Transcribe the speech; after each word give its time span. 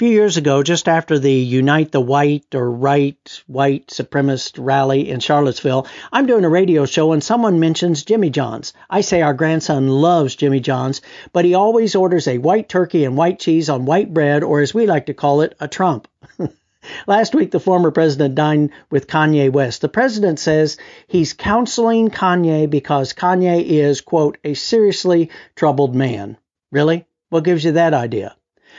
few 0.00 0.08
years 0.08 0.38
ago, 0.38 0.62
just 0.62 0.88
after 0.88 1.18
the 1.18 1.30
Unite 1.30 1.92
the 1.92 2.00
White 2.00 2.54
or 2.54 2.70
Right 2.70 3.42
White 3.46 3.88
Supremacist 3.88 4.54
rally 4.58 5.10
in 5.10 5.20
Charlottesville, 5.20 5.86
I'm 6.10 6.24
doing 6.24 6.46
a 6.46 6.48
radio 6.48 6.86
show 6.86 7.12
and 7.12 7.22
someone 7.22 7.60
mentions 7.60 8.04
Jimmy 8.04 8.30
John's. 8.30 8.72
I 8.88 9.02
say 9.02 9.20
our 9.20 9.34
grandson 9.34 9.88
loves 9.90 10.36
Jimmy 10.36 10.60
John's, 10.60 11.02
but 11.34 11.44
he 11.44 11.52
always 11.52 11.94
orders 11.94 12.28
a 12.28 12.38
white 12.38 12.66
turkey 12.66 13.04
and 13.04 13.14
white 13.14 13.40
cheese 13.40 13.68
on 13.68 13.84
white 13.84 14.14
bread, 14.14 14.42
or 14.42 14.62
as 14.62 14.72
we 14.72 14.86
like 14.86 15.04
to 15.04 15.12
call 15.12 15.42
it, 15.42 15.54
a 15.60 15.68
Trump. 15.68 16.08
Last 17.06 17.34
week, 17.34 17.50
the 17.50 17.60
former 17.60 17.90
president 17.90 18.34
dined 18.34 18.70
with 18.90 19.06
Kanye 19.06 19.52
West. 19.52 19.82
The 19.82 19.90
president 19.90 20.38
says 20.38 20.78
he's 21.08 21.34
counseling 21.34 22.08
Kanye 22.08 22.70
because 22.70 23.12
Kanye 23.12 23.62
is, 23.62 24.00
quote, 24.00 24.38
a 24.44 24.54
seriously 24.54 25.28
troubled 25.56 25.94
man. 25.94 26.38
Really? 26.72 27.04
What 27.28 27.44
gives 27.44 27.62
you 27.62 27.72
that 27.72 27.92
idea? 27.92 28.34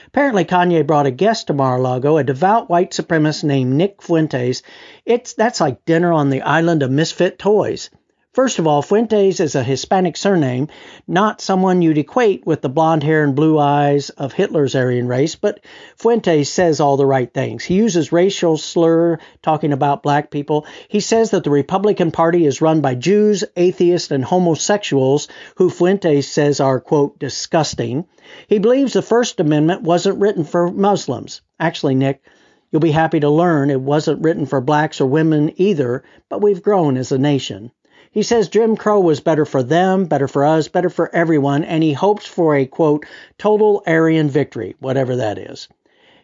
Apparently, 0.07 0.45
Kanye 0.45 0.85
brought 0.85 1.05
a 1.05 1.11
guest 1.11 1.47
to 1.47 1.53
Mar-a-Lago, 1.53 2.17
a 2.17 2.23
devout 2.23 2.69
white 2.69 2.91
supremacist 2.91 3.43
named 3.43 3.73
Nick 3.73 4.01
Fuentes. 4.01 4.63
It's 5.05 5.33
that's 5.33 5.61
like 5.61 5.85
dinner 5.85 6.11
on 6.11 6.29
the 6.29 6.41
island 6.41 6.83
of 6.83 6.91
misfit 6.91 7.37
toys. 7.37 7.89
First 8.33 8.59
of 8.59 8.67
all, 8.67 8.81
Fuentes 8.81 9.41
is 9.41 9.55
a 9.55 9.63
Hispanic 9.63 10.15
surname, 10.15 10.69
not 11.05 11.41
someone 11.41 11.81
you'd 11.81 11.97
equate 11.97 12.45
with 12.45 12.61
the 12.61 12.69
blonde 12.69 13.03
hair 13.03 13.25
and 13.25 13.35
blue 13.35 13.59
eyes 13.59 14.09
of 14.09 14.31
Hitler's 14.31 14.73
Aryan 14.73 15.09
race, 15.09 15.35
but 15.35 15.59
Fuentes 15.97 16.49
says 16.49 16.79
all 16.79 16.95
the 16.95 17.05
right 17.05 17.33
things. 17.33 17.65
He 17.65 17.73
uses 17.75 18.13
racial 18.13 18.55
slur 18.55 19.19
talking 19.41 19.73
about 19.73 20.01
black 20.01 20.31
people. 20.31 20.65
He 20.87 21.01
says 21.01 21.31
that 21.31 21.43
the 21.43 21.49
Republican 21.49 22.11
Party 22.11 22.45
is 22.45 22.61
run 22.61 22.79
by 22.79 22.95
Jews, 22.95 23.43
atheists, 23.57 24.11
and 24.11 24.23
homosexuals 24.23 25.27
who 25.57 25.69
Fuentes 25.69 26.31
says 26.31 26.61
are, 26.61 26.79
quote, 26.79 27.19
disgusting. 27.19 28.05
He 28.47 28.59
believes 28.59 28.93
the 28.93 29.01
First 29.01 29.41
Amendment 29.41 29.81
wasn't 29.81 30.21
written 30.21 30.45
for 30.45 30.71
Muslims. 30.71 31.41
Actually, 31.59 31.95
Nick, 31.95 32.23
you'll 32.71 32.79
be 32.79 32.91
happy 32.91 33.19
to 33.19 33.29
learn 33.29 33.69
it 33.69 33.81
wasn't 33.81 34.23
written 34.23 34.45
for 34.45 34.61
blacks 34.61 35.01
or 35.01 35.05
women 35.05 35.51
either, 35.57 36.05
but 36.29 36.41
we've 36.41 36.63
grown 36.63 36.95
as 36.95 37.11
a 37.11 37.17
nation. 37.17 37.71
He 38.13 38.23
says 38.23 38.49
Jim 38.49 38.75
Crow 38.75 38.99
was 38.99 39.21
better 39.21 39.45
for 39.45 39.63
them, 39.63 40.03
better 40.03 40.27
for 40.27 40.43
us, 40.43 40.67
better 40.67 40.89
for 40.89 41.09
everyone, 41.15 41.63
and 41.63 41.81
he 41.81 41.93
hopes 41.93 42.25
for 42.25 42.57
a 42.57 42.65
quote, 42.65 43.05
total 43.37 43.83
Aryan 43.87 44.29
victory, 44.29 44.75
whatever 44.81 45.15
that 45.15 45.37
is. 45.37 45.69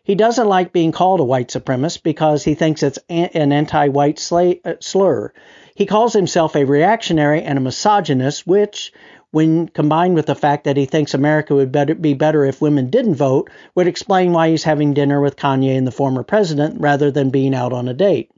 He 0.03 0.13
doesn't 0.13 0.49
like 0.49 0.73
being 0.73 0.91
called 0.91 1.21
a 1.21 1.23
white 1.23 1.47
supremacist 1.47 2.03
because 2.03 2.43
he 2.43 2.55
thinks 2.55 2.83
it's 2.83 2.99
an 3.07 3.53
anti 3.53 3.87
white 3.87 4.19
uh, 4.33 4.73
slur. 4.81 5.31
He 5.75 5.85
calls 5.85 6.11
himself 6.11 6.57
a 6.57 6.65
reactionary 6.65 7.41
and 7.43 7.57
a 7.57 7.61
misogynist, 7.61 8.45
which, 8.45 8.91
when 9.31 9.69
combined 9.69 10.15
with 10.15 10.25
the 10.25 10.35
fact 10.35 10.65
that 10.65 10.75
he 10.75 10.85
thinks 10.85 11.13
America 11.13 11.55
would 11.55 11.71
better, 11.71 11.95
be 11.95 12.13
better 12.13 12.43
if 12.43 12.61
women 12.61 12.89
didn't 12.89 13.15
vote, 13.15 13.49
would 13.75 13.87
explain 13.87 14.33
why 14.33 14.49
he's 14.49 14.63
having 14.63 14.93
dinner 14.93 15.21
with 15.21 15.37
Kanye 15.37 15.77
and 15.77 15.87
the 15.87 15.91
former 15.91 16.23
president 16.23 16.81
rather 16.81 17.11
than 17.11 17.29
being 17.29 17.55
out 17.55 17.71
on 17.71 17.87
a 17.87 17.93
date. 17.93 18.29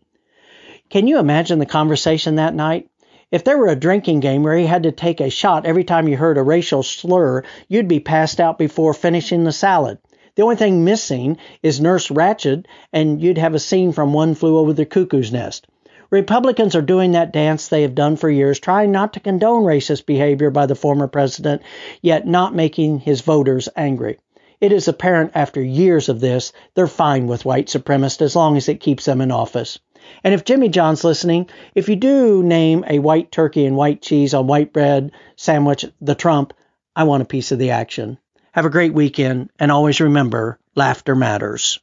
Can 0.92 1.08
you 1.08 1.18
imagine 1.18 1.58
the 1.58 1.66
conversation 1.66 2.36
that 2.36 2.54
night? 2.54 2.90
If 3.32 3.44
there 3.44 3.60
were 3.60 3.68
a 3.68 3.76
drinking 3.76 4.22
game 4.22 4.42
where 4.42 4.58
he 4.58 4.66
had 4.66 4.84
to 4.84 4.92
take 4.92 5.22
a 5.22 5.30
shot 5.30 5.68
every 5.68 5.84
time 5.84 6.08
you 6.08 6.18
heard 6.18 6.40
a 6.40 6.44
racial 6.44 6.82
slur, 6.82 7.44
you'd 7.68 7.88
be 7.88 8.00
passed 8.00 8.40
out 8.40 8.58
before 8.58 8.94
finishing 8.96 9.44
the 9.44 9.52
salad. 9.52 10.00
The 10.34 10.42
only 10.42 10.56
thing 10.56 10.84
missing 10.84 11.38
is 11.62 11.80
Nurse 11.80 12.10
Ratched, 12.10 12.66
and 12.92 13.22
you'd 13.22 13.38
have 13.38 13.54
a 13.54 13.60
scene 13.60 13.92
from 13.92 14.14
One 14.14 14.34
Flew 14.34 14.58
Over 14.58 14.74
the 14.74 14.86
Cuckoo's 14.86 15.32
Nest. 15.32 15.68
Republicans 16.10 16.76
are 16.76 16.82
doing 16.82 17.12
that 17.12 17.32
dance 17.32 17.68
they 17.68 17.84
have 17.84 17.94
done 17.94 18.16
for 18.16 18.32
years, 18.32 18.60
trying 18.60 18.92
not 18.92 19.14
to 19.14 19.20
condone 19.20 19.64
racist 19.64 20.08
behavior 20.08 20.50
by 20.50 20.66
the 20.66 20.74
former 20.74 21.08
president, 21.08 21.62
yet 22.02 22.26
not 22.26 22.56
making 22.56 22.98
his 22.98 23.22
voters 23.22 23.70
angry. 23.76 24.18
It 24.60 24.72
is 24.72 24.88
apparent 24.88 25.34
after 25.36 25.62
years 25.62 26.10
of 26.10 26.20
this, 26.20 26.52
they're 26.74 26.88
fine 26.88 27.28
with 27.28 27.46
white 27.46 27.68
supremacists 27.68 28.24
as 28.24 28.36
long 28.36 28.58
as 28.58 28.68
it 28.68 28.80
keeps 28.80 29.06
them 29.06 29.22
in 29.22 29.32
office. 29.32 29.78
And 30.24 30.34
if 30.34 30.46
Jimmy 30.46 30.70
John's 30.70 31.04
listening, 31.04 31.50
if 31.76 31.90
you 31.90 31.96
do 31.96 32.44
name 32.44 32.84
a 32.88 33.00
white 33.00 33.32
turkey 33.32 33.66
and 33.66 33.76
white 33.76 34.02
cheese 34.02 34.34
on 34.34 34.48
white 34.48 34.74
bread 34.74 35.12
sandwich 35.36 35.86
the 36.02 36.16
Trump, 36.16 36.54
I 36.96 37.04
want 37.04 37.24
a 37.24 37.26
piece 37.26 37.52
of 37.52 37.60
the 37.60 37.72
action. 37.72 38.18
Have 38.52 38.66
a 38.66 38.70
great 38.70 38.94
weekend, 38.94 39.50
and 39.60 39.72
always 39.72 40.02
remember 40.02 40.60
laughter 40.76 41.16
matters. 41.16 41.80